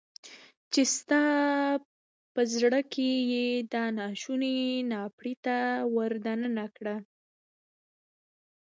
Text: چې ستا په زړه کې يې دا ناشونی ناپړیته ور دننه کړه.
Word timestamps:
چې 0.73 0.81
ستا 0.95 1.23
په 2.33 2.41
زړه 2.53 2.79
کې 2.93 3.09
يې 3.33 3.47
دا 3.73 3.83
ناشونی 3.99 4.59
ناپړیته 4.91 5.57
ور 5.95 6.13
دننه 6.25 6.65
کړه. 6.77 6.95